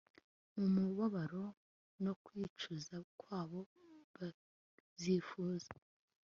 [0.57, 1.43] Mu mubabaro
[2.03, 3.59] no kwicuza kwabo
[4.13, 5.71] bazifuza